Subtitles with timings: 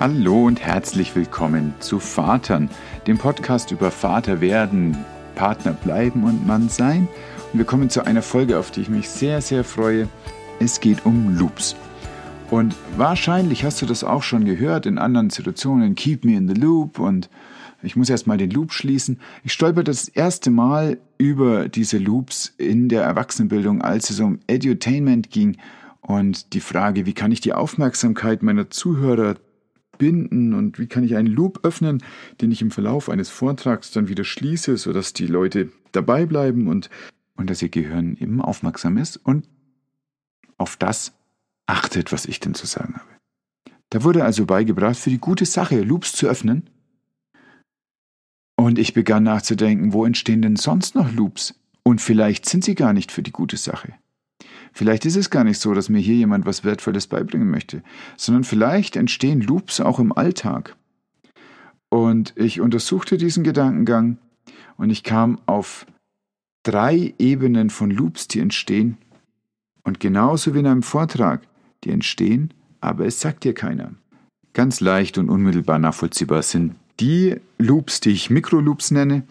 [0.00, 2.70] Hallo und herzlich willkommen zu Vatern,
[3.08, 4.96] dem Podcast über Vater werden,
[5.34, 7.08] Partner bleiben und Mann sein.
[7.52, 10.06] Und wir kommen zu einer Folge, auf die ich mich sehr, sehr freue.
[10.60, 11.74] Es geht um Loops.
[12.48, 15.96] Und wahrscheinlich hast du das auch schon gehört in anderen Situationen.
[15.96, 17.28] Keep me in the loop und
[17.82, 19.18] ich muss erst mal den Loop schließen.
[19.42, 25.30] Ich stolper das erste Mal über diese Loops in der Erwachsenenbildung, als es um Edutainment
[25.30, 25.56] ging
[26.02, 29.34] und die Frage, wie kann ich die Aufmerksamkeit meiner Zuhörer
[29.98, 32.02] binden und wie kann ich einen Loop öffnen,
[32.40, 36.90] den ich im Verlauf eines Vortrags dann wieder schließe, sodass die Leute dabei bleiben und,
[37.36, 39.48] und dass ihr Gehirn eben aufmerksam ist und
[40.56, 41.12] auf das
[41.66, 43.18] achtet, was ich denn zu sagen habe.
[43.90, 46.68] Da wurde also beigebracht, für die gute Sache Loops zu öffnen.
[48.56, 51.54] Und ich begann nachzudenken, wo entstehen denn sonst noch Loops?
[51.84, 53.94] Und vielleicht sind sie gar nicht für die gute Sache.
[54.78, 57.82] Vielleicht ist es gar nicht so, dass mir hier jemand was Wertvolles beibringen möchte,
[58.16, 60.76] sondern vielleicht entstehen Loops auch im Alltag.
[61.88, 64.18] Und ich untersuchte diesen Gedankengang
[64.76, 65.84] und ich kam auf
[66.62, 68.98] drei Ebenen von Loops, die entstehen.
[69.82, 71.42] Und genauso wie in einem Vortrag,
[71.82, 73.94] die entstehen, aber es sagt dir keiner.
[74.52, 79.24] Ganz leicht und unmittelbar nachvollziehbar sind die Loops, die ich Mikroloops nenne.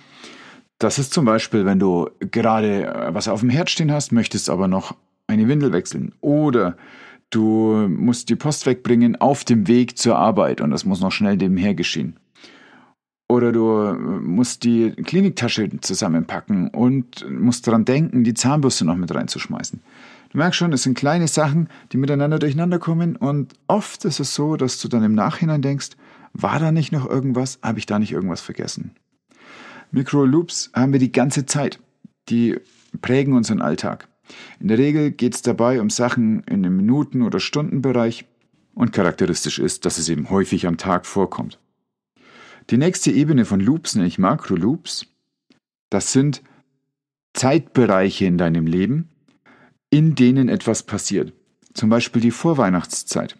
[0.77, 4.67] Das ist zum Beispiel, wenn du gerade was auf dem Herd stehen hast, möchtest aber
[4.67, 4.93] noch
[5.27, 6.77] eine Windel wechseln oder
[7.29, 11.37] du musst die Post wegbringen auf dem Weg zur Arbeit und das muss noch schnell
[11.37, 12.17] nebenher geschehen.
[13.29, 19.81] Oder du musst die Kliniktasche zusammenpacken und musst daran denken, die Zahnbürste noch mit reinzuschmeißen.
[20.29, 24.33] Du merkst schon, es sind kleine Sachen, die miteinander durcheinander kommen und oft ist es
[24.33, 25.91] so, dass du dann im Nachhinein denkst,
[26.33, 27.59] war da nicht noch irgendwas?
[27.61, 28.91] Habe ich da nicht irgendwas vergessen?
[29.91, 31.79] Mikroloops haben wir die ganze Zeit.
[32.29, 32.57] Die
[33.01, 34.07] prägen unseren Alltag.
[34.59, 38.25] In der Regel geht es dabei um Sachen in dem Minuten- oder Stundenbereich
[38.73, 41.59] und charakteristisch ist, dass es eben häufig am Tag vorkommt.
[42.69, 45.07] Die nächste Ebene von Loops nenne ich Makroloops.
[45.89, 46.41] Das sind
[47.33, 49.09] Zeitbereiche in deinem Leben,
[49.89, 51.33] in denen etwas passiert.
[51.73, 53.37] Zum Beispiel die Vorweihnachtszeit.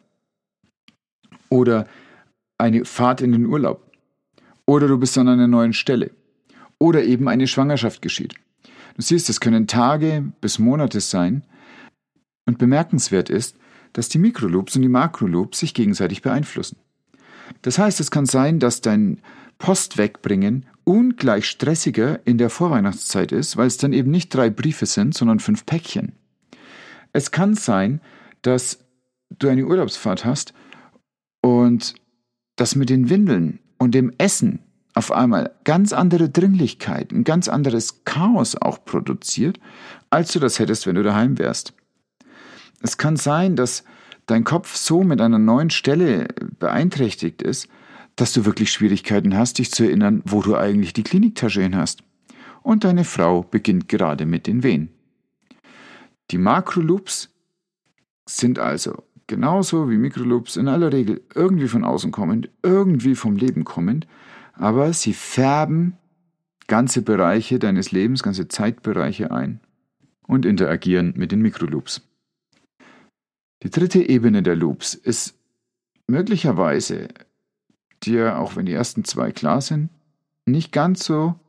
[1.50, 1.88] Oder
[2.58, 3.92] eine Fahrt in den Urlaub.
[4.66, 6.12] Oder du bist an einer neuen Stelle.
[6.80, 8.36] Oder eben eine Schwangerschaft geschieht.
[8.98, 11.44] Du siehst, es können Tage bis Monate sein.
[12.46, 13.58] Und bemerkenswert ist,
[13.94, 16.78] dass die Mikroloops und die Makroloops sich gegenseitig beeinflussen.
[17.62, 19.22] Das heißt, es kann sein, dass dein
[19.58, 24.86] Post wegbringen ungleich stressiger in der Vorweihnachtszeit ist, weil es dann eben nicht drei Briefe
[24.86, 26.14] sind, sondern fünf Päckchen.
[27.12, 28.00] Es kann sein,
[28.42, 28.80] dass
[29.38, 30.54] du eine Urlaubsfahrt hast
[31.42, 31.96] und
[32.56, 34.60] das mit den Windeln und dem Essen
[34.98, 39.60] auf einmal ganz andere Dringlichkeit, ein ganz anderes Chaos auch produziert,
[40.10, 41.74] als du das hättest, wenn du daheim wärst.
[42.82, 43.84] Es kann sein, dass
[44.26, 47.68] dein Kopf so mit einer neuen Stelle beeinträchtigt ist,
[48.16, 52.02] dass du wirklich Schwierigkeiten hast, dich zu erinnern, wo du eigentlich die Kliniktasche hin hast.
[52.64, 54.90] Und deine Frau beginnt gerade mit den Wehen.
[56.32, 57.30] Die Makroloops
[58.26, 63.64] sind also genauso wie Mikroloops in aller Regel irgendwie von außen kommend, irgendwie vom Leben
[63.64, 64.08] kommend,
[64.58, 65.98] aber sie färben
[66.68, 69.62] ganze Bereiche deines Lebens, ganze Zeitbereiche ein
[70.28, 72.02] und interagieren mit den Mikroloops.
[73.64, 75.36] Die dritte Ebene der Loops ist
[76.08, 77.08] möglicherweise
[78.04, 79.90] dir, auch wenn die ersten zwei klar sind,
[80.46, 81.40] nicht ganz so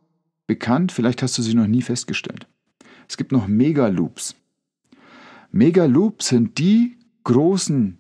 [0.46, 2.46] bekannt, vielleicht hast du sie noch nie festgestellt.
[3.08, 4.34] Es gibt noch Megaloops.
[5.50, 7.98] Megaloops sind die großen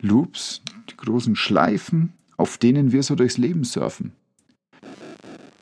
[0.00, 4.12] Loops, die großen Schleifen, auf denen wir so durchs Leben surfen.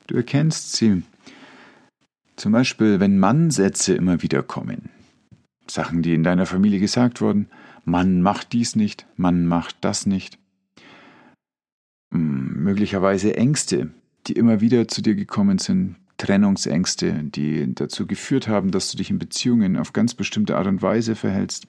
[0.06, 1.02] Du erkennst sie.
[2.36, 4.90] Zum Beispiel, wenn Mann-Sätze immer wieder kommen.
[5.68, 7.48] Sachen, die in deiner Familie gesagt wurden.
[7.84, 10.38] Mann macht dies nicht, Mann macht das nicht.
[12.12, 13.90] Hm, möglicherweise Ängste,
[14.26, 15.96] die immer wieder zu dir gekommen sind.
[16.18, 20.82] Trennungsängste, die dazu geführt haben, dass du dich in Beziehungen auf ganz bestimmte Art und
[20.82, 21.68] Weise verhältst.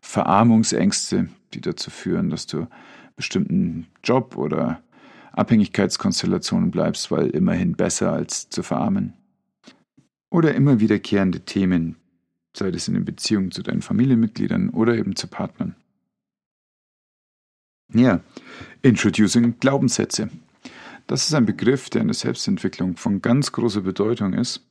[0.00, 2.66] Verarmungsängste, die dazu führen, dass du
[3.16, 4.82] bestimmten Job oder
[5.32, 9.14] Abhängigkeitskonstellationen bleibst, weil immerhin besser als zu verarmen.
[10.30, 11.96] Oder immer wiederkehrende Themen,
[12.56, 15.74] sei es in den Beziehungen zu deinen Familienmitgliedern oder eben zu Partnern.
[17.92, 18.20] Ja,
[18.82, 20.30] Introducing Glaubenssätze.
[21.08, 24.64] Das ist ein Begriff, der in der Selbstentwicklung von ganz großer Bedeutung ist,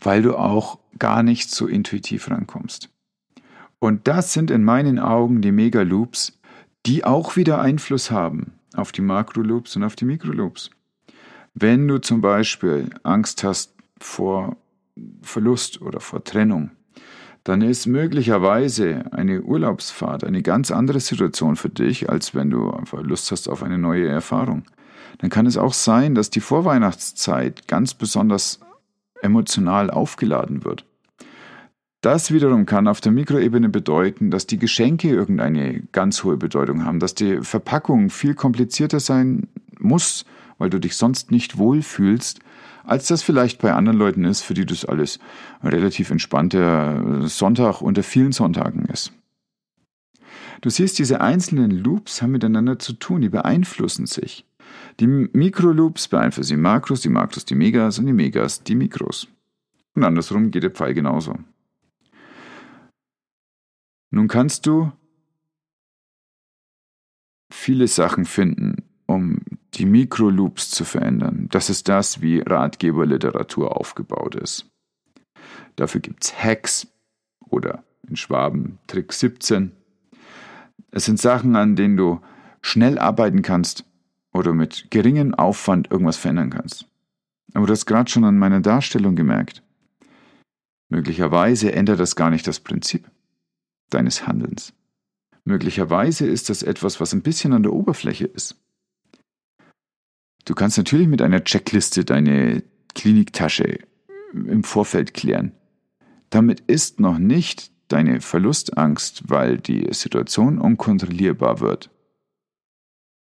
[0.00, 2.90] weil du auch gar nicht so intuitiv rankommst.
[3.78, 6.40] Und das sind in meinen Augen die Megaloops,
[6.86, 10.70] die auch wieder Einfluss haben auf die Makroloops und auf die Mikroloops.
[11.54, 14.56] Wenn du zum Beispiel Angst hast vor
[15.22, 16.70] Verlust oder vor Trennung,
[17.44, 23.02] dann ist möglicherweise eine Urlaubsfahrt eine ganz andere Situation für dich, als wenn du einfach
[23.02, 24.64] Lust hast auf eine neue Erfahrung.
[25.18, 28.60] Dann kann es auch sein, dass die Vorweihnachtszeit ganz besonders
[29.22, 30.84] emotional aufgeladen wird.
[32.00, 37.00] Das wiederum kann auf der Mikroebene bedeuten, dass die Geschenke irgendeine ganz hohe Bedeutung haben,
[37.00, 39.48] dass die Verpackung viel komplizierter sein
[39.80, 40.24] muss,
[40.58, 42.38] weil du dich sonst nicht wohlfühlst,
[42.84, 45.18] als das vielleicht bei anderen Leuten ist, für die das alles
[45.62, 49.12] relativ entspannter Sonntag unter vielen Sonntagen ist.
[50.60, 54.46] Du siehst, diese einzelnen Loops haben miteinander zu tun, die beeinflussen sich.
[55.00, 59.28] Die Mikroloops beeinflussen die Makros, die Makros die Megas und die Megas die Mikros.
[59.94, 61.34] Und andersrum geht der Pfeil genauso.
[64.18, 64.90] Nun kannst du
[67.52, 69.42] viele Sachen finden, um
[69.74, 71.46] die Mikroloops zu verändern.
[71.52, 74.68] Das ist das, wie Ratgeberliteratur aufgebaut ist.
[75.76, 76.88] Dafür gibt es Hacks
[77.48, 79.70] oder in Schwaben Trick 17.
[80.90, 82.20] Es sind Sachen, an denen du
[82.60, 83.84] schnell arbeiten kannst
[84.32, 86.88] oder mit geringem Aufwand irgendwas verändern kannst.
[87.54, 89.62] Aber du hast gerade schon an meiner Darstellung gemerkt.
[90.88, 93.08] Möglicherweise ändert das gar nicht das Prinzip
[93.90, 94.72] deines Handelns.
[95.44, 98.56] Möglicherweise ist das etwas, was ein bisschen an der Oberfläche ist.
[100.44, 102.62] Du kannst natürlich mit einer Checkliste deine
[102.94, 103.78] Kliniktasche
[104.32, 105.52] im Vorfeld klären.
[106.30, 111.90] Damit ist noch nicht deine Verlustangst, weil die Situation unkontrollierbar wird,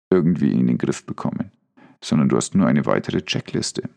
[0.09, 1.51] irgendwie in den Griff bekommen,
[2.01, 3.89] sondern du hast nur eine weitere Checkliste.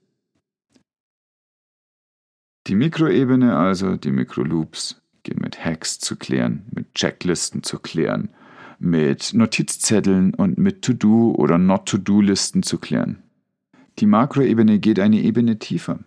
[2.67, 8.31] Die Mikroebene, also die Mikroloops, gehen mit Hacks zu klären, mit Checklisten zu klären,
[8.79, 13.23] mit Notizzetteln und mit To-Do oder Not-To-Do-Listen zu klären.
[13.99, 16.01] Die Makroebene geht eine Ebene tiefer.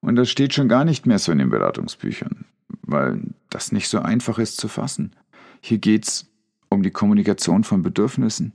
[0.00, 2.44] Und das steht schon gar nicht mehr so in den Beratungsbüchern,
[2.82, 3.20] weil
[3.50, 5.12] das nicht so einfach ist zu fassen.
[5.60, 6.26] Hier geht es
[6.68, 8.52] um die Kommunikation von Bedürfnissen.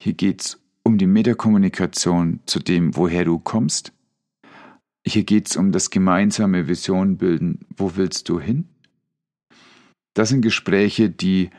[0.00, 3.92] Hier geht es um die Metakommunikation zu dem, woher du kommst.
[5.06, 7.66] Hier geht es um das gemeinsame Vision bilden.
[7.76, 8.68] Wo willst du hin?
[10.14, 11.50] Das sind Gespräche, die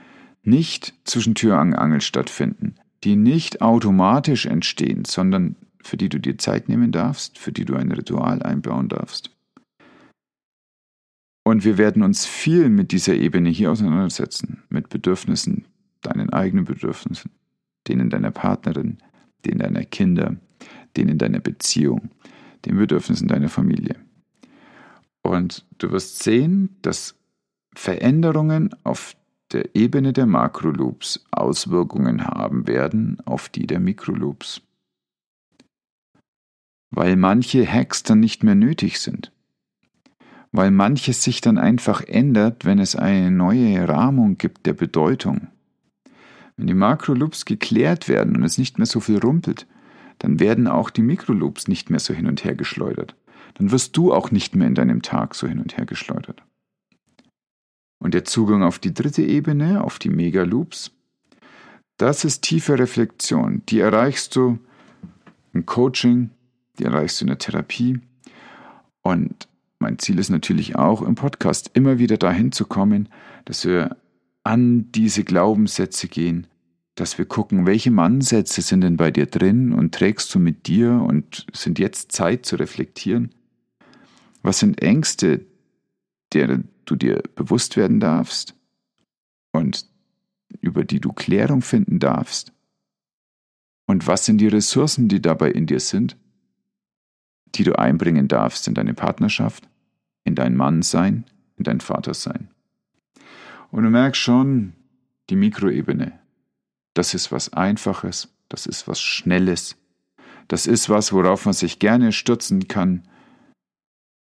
[0.44, 6.38] nicht zwischen Tür und Angel stattfinden, die nicht automatisch entstehen, sondern für die du dir
[6.38, 9.30] Zeit nehmen darfst, für die du ein Ritual einbauen darfst.
[11.44, 15.66] Und wir werden uns viel mit dieser Ebene hier auseinandersetzen, mit Bedürfnissen,
[16.02, 17.30] deinen eigenen Bedürfnissen,
[17.88, 18.98] denen deiner Partnerin,
[19.46, 20.38] denen deiner Kinder,
[20.98, 22.10] denen deiner Beziehung,
[22.66, 23.96] den Bedürfnissen deiner Familie.
[25.22, 27.16] Und du wirst sehen, dass
[27.76, 29.16] Veränderungen auf
[29.52, 34.62] der Ebene der Makroloops Auswirkungen haben werden auf die der Mikroloops.
[36.92, 39.32] Weil manche Hacks dann nicht mehr nötig sind.
[40.52, 45.48] Weil manches sich dann einfach ändert, wenn es eine neue Rahmung gibt der Bedeutung.
[46.58, 49.68] Wenn die Makroloops geklärt werden und es nicht mehr so viel rumpelt,
[50.20, 53.16] dann werden auch die Mikroloops nicht mehr so hin und her geschleudert.
[53.56, 56.42] Dann wirst du auch nicht mehr in deinem Tag so hin und her geschleudert.
[58.00, 60.92] Und der Zugang auf die dritte Ebene, auf die Megaloops,
[61.98, 63.64] das ist tiefe Reflexion.
[63.70, 64.60] Die erreichst du
[65.54, 66.30] im Coaching,
[66.78, 68.00] die erreichst du in der Therapie.
[69.02, 69.48] Und
[69.80, 73.10] mein Ziel ist natürlich auch im Podcast immer wieder dahin zu kommen,
[73.46, 73.96] dass wir
[74.44, 76.48] an diese Glaubenssätze gehen,
[76.96, 80.92] dass wir gucken, welche Mannsätze sind denn bei dir drin und trägst du mit dir
[80.92, 83.34] und sind jetzt Zeit zu reflektieren?
[84.44, 85.46] Was sind Ängste,
[86.34, 88.56] deren du dir bewusst werden darfst
[89.52, 89.88] und
[90.62, 92.54] über die du Klärung finden darfst?
[93.88, 96.18] Und was sind die Ressourcen, die dabei in dir sind,
[97.54, 99.70] die du einbringen darfst in deine Partnerschaft,
[100.24, 101.26] in dein Mannsein,
[101.58, 102.50] in dein Vatersein?
[103.72, 104.74] Und du merkst schon,
[105.30, 106.20] die Mikroebene,
[106.94, 109.76] das ist was Einfaches, das ist was Schnelles,
[110.48, 113.08] das ist was, worauf man sich gerne stürzen kann,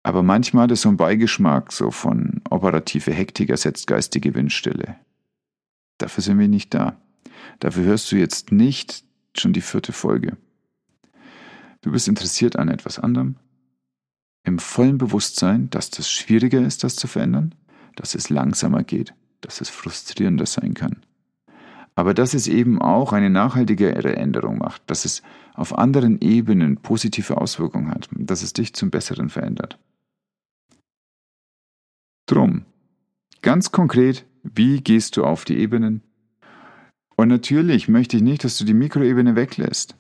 [0.07, 4.95] aber manchmal es so einen Beigeschmack, so von operative Hektik ersetzt geistige Windstille.
[5.99, 6.97] Dafür sind wir nicht da.
[7.59, 9.03] Dafür hörst du jetzt nicht
[9.37, 10.37] schon die vierte Folge.
[11.81, 13.35] Du bist interessiert an etwas anderem,
[14.45, 17.57] im vollen Bewusstsein, dass das schwieriger ist, das zu verändern,
[17.97, 21.05] dass es langsamer geht, dass es frustrierender sein kann.
[21.97, 25.23] Aber dass es eben auch eine nachhaltigere Änderung macht, dass es
[25.55, 29.81] auf anderen Ebenen positive Auswirkungen hat, dass es dich zum Besseren verändert.
[32.27, 32.65] Drum,
[33.43, 36.03] ganz konkret, wie gehst du auf die Ebenen?
[37.17, 39.97] Und natürlich möchte ich nicht, dass du die Mikroebene weglässt.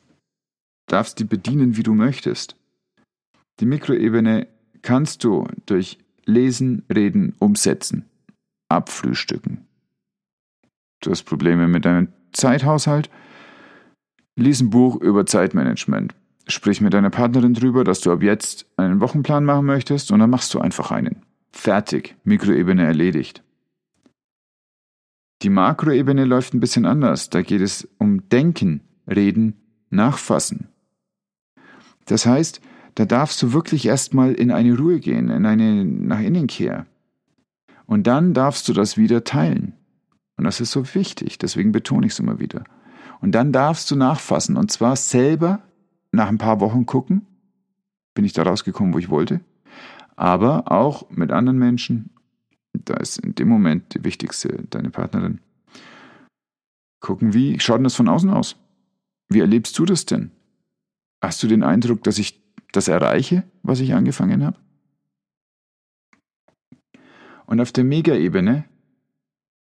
[0.86, 2.56] Du darfst die bedienen, wie du möchtest.
[3.60, 4.48] Die Mikroebene
[4.82, 8.04] kannst du durch lesen, reden, umsetzen.
[8.68, 9.64] Abfrühstücken.
[11.00, 13.08] Du hast Probleme mit deinem Zeithaushalt?
[14.34, 16.14] Lies ein Buch über Zeitmanagement.
[16.48, 20.30] Sprich mit deiner Partnerin drüber, dass du ab jetzt einen Wochenplan machen möchtest und dann
[20.30, 21.25] machst du einfach einen.
[21.56, 22.16] Fertig.
[22.22, 23.42] Mikroebene erledigt.
[25.42, 27.30] Die Makroebene läuft ein bisschen anders.
[27.30, 29.54] Da geht es um Denken, Reden,
[29.90, 30.68] Nachfassen.
[32.04, 32.60] Das heißt,
[32.94, 36.86] da darfst du wirklich erstmal in eine Ruhe gehen, in eine nach Innenkehr.
[37.86, 39.72] Und dann darfst du das wieder teilen.
[40.36, 42.64] Und das ist so wichtig, deswegen betone ich es immer wieder.
[43.20, 45.62] Und dann darfst du nachfassen und zwar selber
[46.12, 47.26] nach ein paar Wochen gucken,
[48.14, 49.40] bin ich da rausgekommen, wo ich wollte,
[50.16, 52.10] aber auch mit anderen Menschen,
[52.72, 55.40] da ist in dem Moment die wichtigste, deine Partnerin,
[57.00, 58.56] gucken, wie schaut denn das von außen aus?
[59.28, 60.30] Wie erlebst du das denn?
[61.22, 62.42] Hast du den Eindruck, dass ich
[62.72, 64.58] das erreiche, was ich angefangen habe?
[67.46, 68.64] Und auf der Mega-Ebene,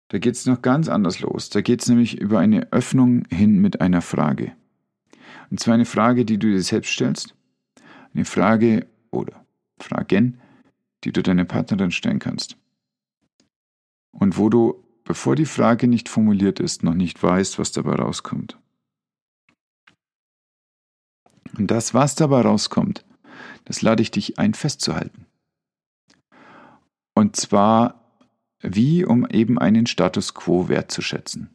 [0.10, 1.50] da geht es noch ganz anders los.
[1.50, 4.52] Da geht es nämlich über eine Öffnung hin mit einer Frage.
[5.50, 7.36] Und zwar eine Frage, die du dir selbst stellst.
[8.14, 9.46] Eine Frage oder
[9.84, 10.40] Fragen,
[11.04, 12.58] die du deiner Partnerin stellen kannst.
[14.12, 18.58] Und wo du, bevor die Frage nicht formuliert ist, noch nicht weißt, was dabei rauskommt.
[21.58, 23.06] Und das, was dabei rauskommt,
[23.66, 25.26] das lade ich dich ein festzuhalten.
[27.14, 28.02] Und zwar
[28.62, 31.50] wie um eben einen Status quo wertzuschätzen.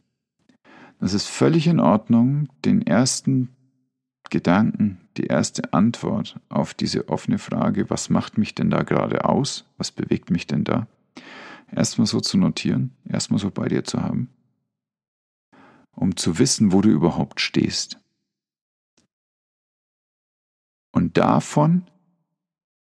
[0.99, 3.55] Das ist völlig in Ordnung, den ersten
[4.29, 9.65] Gedanken, die erste Antwort auf diese offene Frage, was macht mich denn da gerade aus,
[9.77, 10.87] was bewegt mich denn da,
[11.71, 14.29] erstmal so zu notieren, erstmal so bei dir zu haben,
[15.91, 17.99] um zu wissen, wo du überhaupt stehst.
[20.91, 21.83] Und davon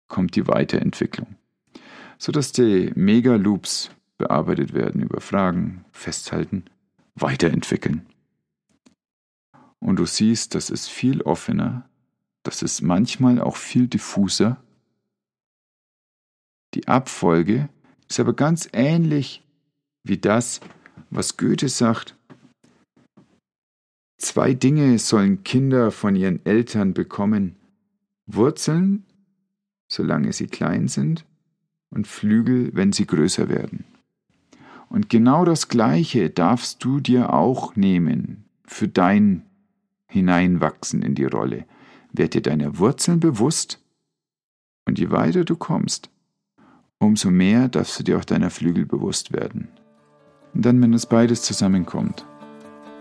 [0.08, 1.36] kommt die Weiterentwicklung,
[2.18, 6.66] sodass die Mega-Loops bearbeitet werden über Fragen, festhalten,
[7.16, 8.06] weiterentwickeln.
[9.84, 11.90] Und du siehst, das ist viel offener,
[12.44, 14.64] das ist manchmal auch viel diffuser.
[16.74, 17.68] Die Abfolge
[18.08, 19.44] ist aber ganz ähnlich
[20.06, 20.62] wie das,
[21.10, 22.16] was Goethe sagt.
[24.18, 27.58] Zwei Dinge sollen Kinder von ihren Eltern bekommen.
[28.26, 29.06] Wurzeln,
[29.92, 31.26] solange sie klein sind,
[31.90, 33.84] und Flügel, wenn sie größer werden.
[34.88, 39.46] Und genau das Gleiche darfst du dir auch nehmen für dein
[40.14, 41.66] Hineinwachsen in die Rolle.
[42.12, 43.84] Werd dir deiner Wurzeln bewusst
[44.86, 46.12] und je weiter du kommst,
[47.00, 49.70] umso mehr darfst du dir auch deiner Flügel bewusst werden.
[50.54, 52.28] Und dann, wenn das beides zusammenkommt,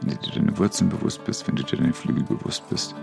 [0.01, 2.95] wenn du dir deine Wurzeln bewusst bist, wenn du dir deine Flügel bewusst bist,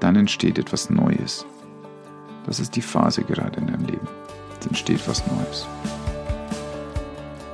[0.00, 1.46] dann entsteht etwas Neues.
[2.44, 4.06] Das ist die Phase gerade in deinem Leben.
[4.60, 5.66] Es entsteht was Neues.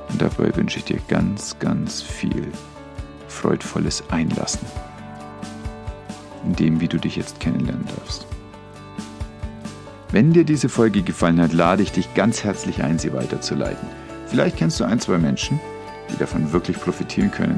[0.09, 2.51] Und dabei wünsche ich dir ganz, ganz viel
[3.31, 4.65] freudvolles Einlassen
[6.45, 8.25] in dem, wie du dich jetzt kennenlernen darfst.
[10.11, 13.87] Wenn dir diese Folge gefallen hat, lade ich dich ganz herzlich ein, sie weiterzuleiten.
[14.27, 15.59] Vielleicht kennst du ein, zwei Menschen,
[16.11, 17.57] die davon wirklich profitieren können.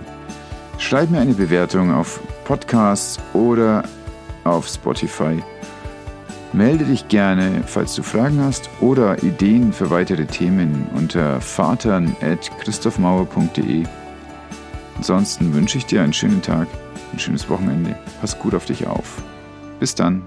[0.78, 3.84] Schreib mir eine Bewertung auf Podcasts oder
[4.44, 5.42] auf Spotify.
[6.52, 13.86] Melde dich gerne, falls du Fragen hast oder Ideen für weitere Themen unter vatern.christophmauer.de.
[14.96, 16.68] Ansonsten wünsche ich dir einen schönen Tag,
[17.12, 17.96] ein schönes Wochenende.
[18.22, 19.22] Pass gut auf dich auf.
[19.80, 20.24] Bis dann.